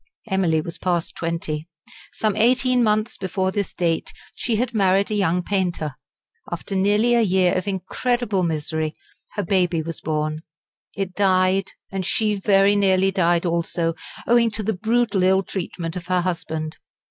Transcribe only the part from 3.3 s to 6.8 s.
this date she had married a young painter. After